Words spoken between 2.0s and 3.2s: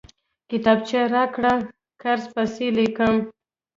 قرض پسې ليکم!